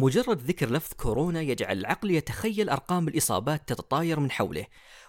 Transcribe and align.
مجرد 0.00 0.40
ذكر 0.40 0.70
لفظ 0.70 0.92
كورونا 0.92 1.40
يجعل 1.40 1.78
العقل 1.78 2.10
يتخيل 2.10 2.70
أرقام 2.70 3.08
الإصابات 3.08 3.68
تتطاير 3.68 4.20
من 4.20 4.30
حوله 4.30 4.66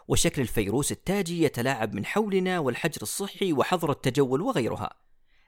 وشكل 0.07 0.41
الفيروس 0.41 0.91
التاجي 0.91 1.43
يتلاعب 1.43 1.93
من 1.93 2.05
حولنا 2.05 2.60
والحجر 2.60 3.01
الصحي 3.01 3.54
وحظر 3.54 3.91
التجول 3.91 4.41
وغيرها. 4.41 4.89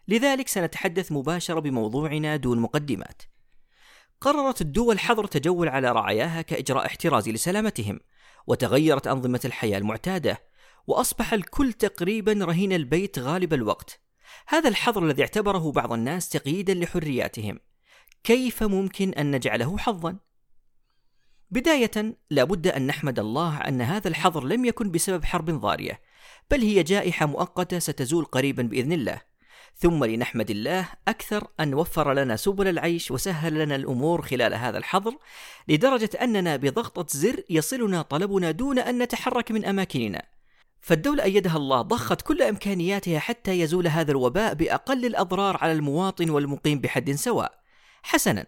لذلك 0.08 0.48
سنتحدث 0.48 1.12
مباشرة 1.12 1.60
بموضوعنا 1.60 2.36
دون 2.36 2.60
مقدمات. 2.60 3.22
قررت 4.22 4.62
الدول 4.62 5.00
حظر 5.00 5.26
تجول 5.26 5.70
على 5.70 5.92
رعاياها 5.92 6.42
كإجراء 6.42 6.86
احترازي 6.86 7.32
لسلامتهم 7.32 8.00
وتغيرت 8.48 9.08
أنظمة 9.08 9.42
الحياة 9.46 9.78
المعتادة 9.78 10.42
وأصبح 10.88 11.34
الكل 11.34 11.74
تقريبا 11.74 12.34
رهين 12.34 12.74
البيت 12.74 13.20
غالب 13.20 13.54
الوقت. 13.54 14.02
هذا 14.48 14.70
الحظر 14.70 15.06
الذي 15.06 15.22
اعتبره 15.22 15.72
بعض 15.72 15.94
الناس 15.94 16.30
تقييدا 16.30 16.74
لحرياتهم. 16.74 17.60
كيف 18.24 18.64
ممكن 18.64 19.10
أن 19.10 19.32
نجعله 19.32 19.78
حظا؟ 19.78 20.16
بداية 21.52 22.18
لابد 22.30 22.68
أن 22.68 22.88
نحمد 22.88 23.20
الله 23.20 23.58
أن 23.58 23.82
هذا 23.82 24.08
الحظر 24.08 24.44
لم 24.44 24.66
يكن 24.66 24.92
بسبب 24.92 25.26
حرب 25.26 25.50
ضارية 25.50 26.02
بل 26.52 26.62
هي 26.62 26.84
جائحة 26.84 27.26
مؤقتة 27.26 27.80
ستزول 27.80 28.26
قريبا 28.26 28.64
بإذن 28.64 28.92
الله. 28.92 29.22
ثم 29.76 30.06
لنحمد 30.06 30.50
الله 30.50 30.90
أكثر 31.08 31.48
أن 31.60 31.74
وفر 31.74 32.14
لنا 32.14 32.36
سبل 32.36 32.68
العيش 32.68 33.12
وسهل 33.12 33.54
لنا 33.54 33.76
الأمور 33.76 34.22
خلال 34.22 34.54
هذا 34.54 34.78
الحظر 34.78 35.18
لدرجة 35.68 36.10
أننا 36.22 36.56
بضغطة 36.56 37.06
زر 37.10 37.44
يصلنا 37.50 38.02
طلبنا 38.02 38.52
دون 38.52 38.80
أن 38.80 39.04
نتحرك 39.04 39.52
من 39.52 39.66
أماكننا. 39.66 40.26
فالدولة 40.82 41.24
أيدها 41.24 41.58
الله 41.58 41.82
ضخت 41.82 42.22
كل 42.22 42.42
إمكانياتها 42.42 43.20
حتى 43.20 43.60
يزول 43.60 43.88
هذا 43.88 44.12
الوباء 44.12 44.54
بأقل 44.54 45.06
الأضرار 45.06 45.58
على 45.62 45.72
المواطن 45.72 46.30
والمقيم 46.30 46.80
بحد 46.80 47.12
سواء. 47.12 47.63
حسنا 48.04 48.46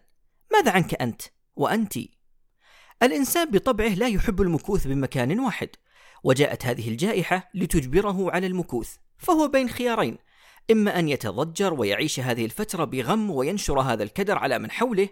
ماذا 0.54 0.72
عنك 0.72 1.02
أنت 1.02 1.22
وأنت؟ 1.56 1.94
الإنسان 3.04 3.52
بطبعه 3.52 3.94
لا 3.94 4.08
يحب 4.08 4.42
المكوث 4.42 4.88
بمكان 4.88 5.40
واحد 5.40 5.70
وجاءت 6.24 6.66
هذه 6.66 6.90
الجائحة 6.90 7.50
لتجبره 7.54 8.32
على 8.32 8.48
المكوث 8.48 8.96
فهو 9.18 9.48
بين 9.48 9.70
خيارين 9.70 10.18
إما 10.72 11.00
أن 11.00 11.10
يتضجر 11.10 11.74
ويعيش 11.74 12.20
هذه 12.20 12.46
الفترة 12.46 12.84
بغم 12.84 13.32
وينشر 13.32 13.80
هذا 13.80 14.04
الكدر 14.04 14.38
على 14.38 14.60
من 14.60 14.72
حوله 14.72 15.10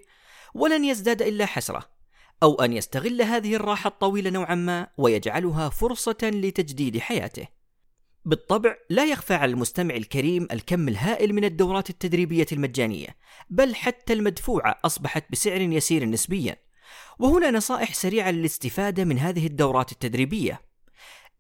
ولن 0.54 0.86
يزداد 0.86 1.22
إلا 1.22 1.46
حسرة 1.46 1.90
أو 2.44 2.56
أن 2.56 2.74
يستغل 2.74 3.22
هذه 3.22 3.56
الراحة 3.56 3.88
الطويلة 3.88 4.30
نوعا 4.30 4.56
ما 4.56 4.88
ويجعلها 4.98 5.70
فرصة 5.70 6.18
لتجديد 6.24 6.98
حياته. 7.00 7.48
بالطبع 8.26 8.76
لا 8.90 9.06
يخفى 9.06 9.34
على 9.34 9.52
المستمع 9.52 9.96
الكريم 9.96 10.48
الكم 10.52 10.88
الهائل 10.88 11.34
من 11.34 11.44
الدورات 11.44 11.90
التدريبية 11.90 12.46
المجانية 12.52 13.08
بل 13.50 13.76
حتى 13.76 14.14
المدفوعة 14.14 14.80
أصبحت 14.86 15.26
بسعر 15.32 15.62
يسير 15.62 16.06
نسبيا. 16.06 16.58
وهنا 17.20 17.52
نصائح 17.52 17.94
سريعة 17.94 18.32
للاستفادة 18.32 19.06
من 19.06 19.20
هذه 19.20 19.48
الدورات 19.48 19.92
التدريبية. 19.92 20.62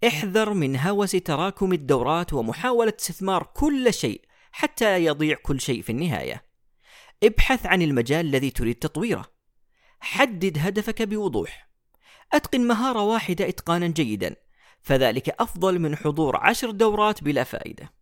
احذر 0.08 0.54
من 0.54 0.76
هوس 0.76 1.12
تراكم 1.12 1.74
الدورات 1.74 2.34
ومحاولة 2.34 2.94
استثمار 3.00 3.44
كل 3.44 3.94
شيء 3.94 4.22
حتى 4.52 5.06
يضيع 5.06 5.38
كل 5.44 5.62
شيء 5.62 5.82
في 5.82 5.92
النهاية. 5.92 6.46
ابحث 7.24 7.66
عن 7.66 7.82
المجال 7.82 8.26
الذي 8.26 8.50
تريد 8.50 8.76
تطويره. 8.76 9.26
حدد 10.00 10.58
هدفك 10.60 11.02
بوضوح. 11.02 11.70
أتقن 12.34 12.68
مهارة 12.68 13.02
واحدة 13.02 13.50
إتقانا 13.50 13.88
جيدا. 13.88 14.36
فذلك 14.84 15.30
أفضل 15.30 15.80
من 15.80 15.96
حضور 15.96 16.38
عشر 16.38 16.72
دورات 16.72 17.24
بلا 17.24 17.44
فائدة. 17.44 17.94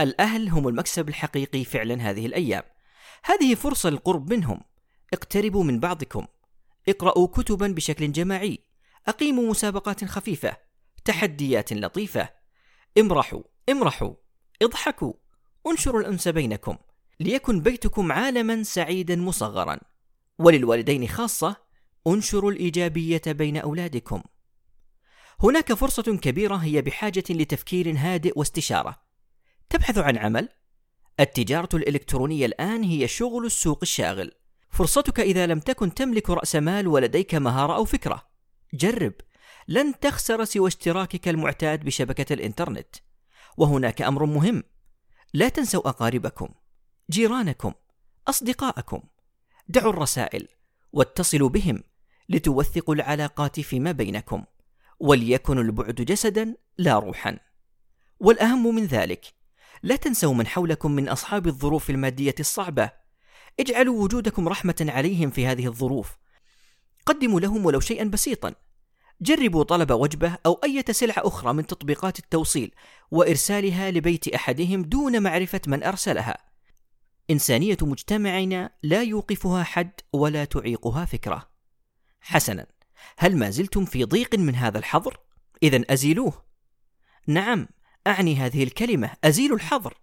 الأهل 0.00 0.48
هم 0.48 0.68
المكسب 0.68 1.08
الحقيقي 1.08 1.64
فعلا 1.64 2.10
هذه 2.10 2.26
الأيام. 2.26 2.62
هذه 3.24 3.54
فرصة 3.54 3.90
للقرب 3.90 4.32
منهم. 4.32 4.60
اقتربوا 5.12 5.64
من 5.64 5.80
بعضكم. 5.80 6.26
اقرأوا 6.88 7.26
كتبا 7.26 7.66
بشكل 7.66 8.12
جماعي. 8.12 8.58
أقيموا 9.08 9.50
مسابقات 9.50 10.04
خفيفة. 10.04 10.56
تحديات 11.04 11.72
لطيفة. 11.72 12.28
امرحوا 12.98 13.42
امرحوا. 13.68 14.14
اضحكوا. 14.62 15.12
انشروا 15.66 16.00
الأنس 16.00 16.28
بينكم. 16.28 16.76
ليكن 17.20 17.60
بيتكم 17.60 18.12
عالما 18.12 18.62
سعيدا 18.62 19.16
مصغرا. 19.16 19.80
وللوالدين 20.38 21.08
خاصة 21.08 21.56
انشروا 22.06 22.50
الإيجابية 22.50 23.22
بين 23.26 23.56
أولادكم. 23.56 24.22
هناك 25.44 25.72
فرصة 25.72 26.02
كبيرة 26.02 26.56
هي 26.56 26.82
بحاجة 26.82 27.24
لتفكير 27.30 27.94
هادئ 27.96 28.32
واستشارة. 28.36 29.02
تبحث 29.70 29.98
عن 29.98 30.18
عمل؟ 30.18 30.48
التجارة 31.20 31.68
الإلكترونية 31.74 32.46
الآن 32.46 32.82
هي 32.82 33.08
شغل 33.08 33.46
السوق 33.46 33.78
الشاغل. 33.82 34.32
فرصتك 34.70 35.20
إذا 35.20 35.46
لم 35.46 35.60
تكن 35.60 35.94
تملك 35.94 36.30
رأس 36.30 36.56
مال 36.56 36.88
ولديك 36.88 37.34
مهارة 37.34 37.74
أو 37.74 37.84
فكرة. 37.84 38.22
جرب. 38.74 39.12
لن 39.68 39.98
تخسر 40.00 40.44
سوى 40.44 40.68
اشتراكك 40.68 41.28
المعتاد 41.28 41.84
بشبكة 41.84 42.32
الإنترنت. 42.32 42.96
وهناك 43.56 44.02
أمر 44.02 44.26
مهم. 44.26 44.62
لا 45.34 45.48
تنسوا 45.48 45.88
أقاربكم. 45.88 46.48
جيرانكم. 47.10 47.72
أصدقاءكم. 48.28 49.02
دعوا 49.68 49.92
الرسائل. 49.92 50.48
واتصلوا 50.92 51.48
بهم 51.48 51.82
لتوثقوا 52.28 52.94
العلاقات 52.94 53.60
فيما 53.60 53.92
بينكم. 53.92 54.44
وليكن 55.04 55.58
البعد 55.58 55.94
جسدا 55.94 56.56
لا 56.78 56.98
روحا. 56.98 57.38
والأهم 58.20 58.74
من 58.74 58.84
ذلك 58.84 59.26
لا 59.82 59.96
تنسوا 59.96 60.34
من 60.34 60.46
حولكم 60.46 60.92
من 60.92 61.08
أصحاب 61.08 61.46
الظروف 61.46 61.90
المادية 61.90 62.34
الصعبة. 62.40 62.90
اجعلوا 63.60 64.04
وجودكم 64.04 64.48
رحمة 64.48 64.86
عليهم 64.88 65.30
في 65.30 65.46
هذه 65.46 65.66
الظروف. 65.66 66.16
قدموا 67.06 67.40
لهم 67.40 67.66
ولو 67.66 67.80
شيئا 67.80 68.04
بسيطا. 68.04 68.54
جربوا 69.20 69.62
طلب 69.62 69.92
وجبة 69.92 70.38
أو 70.46 70.60
أي 70.64 70.84
سلعة 70.90 71.26
أخرى 71.26 71.52
من 71.52 71.66
تطبيقات 71.66 72.18
التوصيل 72.18 72.74
وإرسالها 73.10 73.90
لبيت 73.90 74.28
أحدهم 74.28 74.82
دون 74.82 75.22
معرفة 75.22 75.60
من 75.66 75.82
أرسلها. 75.82 76.36
إنسانية 77.30 77.78
مجتمعنا 77.82 78.70
لا 78.82 79.02
يوقفها 79.02 79.62
حد 79.62 80.00
ولا 80.12 80.44
تعيقها 80.44 81.04
فكرة. 81.04 81.48
حسنا. 82.20 82.73
هل 83.18 83.36
ما 83.36 83.50
زلتم 83.50 83.84
في 83.84 84.04
ضيق 84.04 84.34
من 84.34 84.54
هذا 84.54 84.78
الحظر؟ 84.78 85.16
اذا 85.62 85.84
أزيلوه. 85.90 86.44
نعم 87.26 87.68
أعني 88.06 88.36
هذه 88.36 88.62
الكلمة 88.62 89.10
أزيل 89.24 89.52
الحظر. 89.52 89.94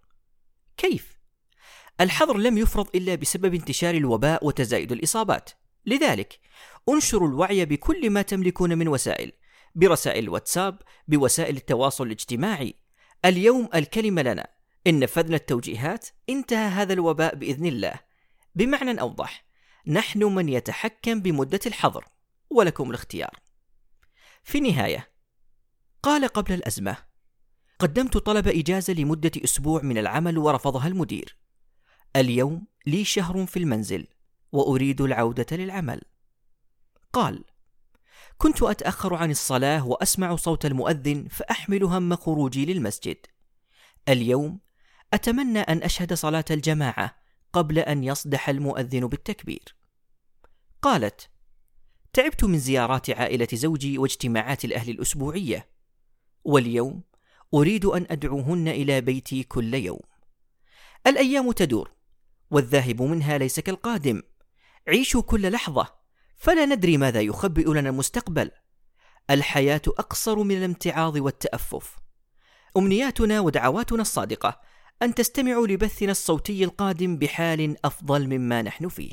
كيف؟ 0.76 1.18
الحظر 2.00 2.36
لم 2.36 2.58
يفرض 2.58 2.88
إلا 2.94 3.14
بسبب 3.14 3.54
انتشار 3.54 3.94
الوباء 3.94 4.46
وتزايد 4.46 4.92
الإصابات. 4.92 5.50
لذلك 5.86 6.40
انشروا 6.88 7.28
الوعي 7.28 7.64
بكل 7.64 8.10
ما 8.10 8.22
تملكون 8.22 8.78
من 8.78 8.88
وسائل 8.88 9.32
برسائل 9.74 10.24
الواتساب 10.24 10.82
بوسائل 11.08 11.56
التواصل 11.56 12.06
الاجتماعي. 12.06 12.74
اليوم 13.24 13.68
الكلمة 13.74 14.22
لنا. 14.22 14.46
إن 14.86 14.98
نفذنا 14.98 15.36
التوجيهات 15.36 16.08
انتهى 16.30 16.68
هذا 16.68 16.92
الوباء 16.92 17.34
بإذن 17.34 17.66
الله. 17.66 17.94
بمعنى 18.54 19.00
أوضح 19.00 19.44
نحن 19.86 20.24
من 20.24 20.48
يتحكم 20.48 21.20
بمدة 21.20 21.60
الحظر. 21.66 22.04
ولكم 22.56 22.90
الاختيار. 22.90 23.40
في 24.42 24.58
النهاية 24.58 25.12
قال 26.02 26.28
قبل 26.28 26.52
الأزمة 26.52 26.96
قدمت 27.78 28.16
طلب 28.16 28.48
إجازة 28.48 28.92
لمدة 28.92 29.32
أسبوع 29.44 29.82
من 29.82 29.98
العمل 29.98 30.38
ورفضها 30.38 30.86
المدير. 30.86 31.36
اليوم 32.16 32.66
لي 32.86 33.04
شهر 33.04 33.46
في 33.46 33.58
المنزل 33.58 34.06
وأريد 34.52 35.00
العودة 35.00 35.46
للعمل. 35.56 36.00
قال 37.12 37.44
كنت 38.38 38.62
أتأخر 38.62 39.14
عن 39.14 39.30
الصلاة 39.30 39.86
وأسمع 39.86 40.36
صوت 40.36 40.66
المؤذن 40.66 41.28
فأحمل 41.30 41.84
هم 41.84 42.16
خروجي 42.16 42.66
للمسجد. 42.66 43.16
اليوم 44.08 44.60
أتمنى 45.12 45.60
أن 45.60 45.82
أشهد 45.82 46.14
صلاة 46.14 46.44
الجماعة 46.50 47.16
قبل 47.52 47.78
أن 47.78 48.04
يصدح 48.04 48.48
المؤذن 48.48 49.06
بالتكبير. 49.06 49.76
قالت 50.82 51.30
تعبت 52.12 52.44
من 52.44 52.58
زيارات 52.58 53.10
عائلة 53.10 53.48
زوجي 53.52 53.98
واجتماعات 53.98 54.64
الأهل 54.64 54.90
الأسبوعية. 54.90 55.68
واليوم 56.44 57.02
أريد 57.54 57.84
أن 57.84 58.06
أدعوهن 58.10 58.68
إلى 58.68 59.00
بيتي 59.00 59.42
كل 59.42 59.74
يوم. 59.74 60.00
الأيام 61.06 61.52
تدور 61.52 61.90
والذاهب 62.50 63.02
منها 63.02 63.38
ليس 63.38 63.60
كالقادم. 63.60 64.22
عيشوا 64.88 65.22
كل 65.22 65.52
لحظة 65.52 65.86
فلا 66.36 66.66
ندري 66.66 66.96
ماذا 66.96 67.20
يخبئ 67.20 67.72
لنا 67.72 67.90
المستقبل. 67.90 68.50
الحياة 69.30 69.82
أقصر 69.88 70.42
من 70.42 70.56
الامتعاض 70.56 71.16
والتأفف. 71.16 71.96
أمنياتنا 72.76 73.40
ودعواتنا 73.40 74.02
الصادقة 74.02 74.60
أن 75.02 75.14
تستمعوا 75.14 75.66
لبثنا 75.66 76.10
الصوتي 76.10 76.64
القادم 76.64 77.16
بحال 77.16 77.86
أفضل 77.86 78.26
مما 78.26 78.62
نحن 78.62 78.88
فيه. 78.88 79.12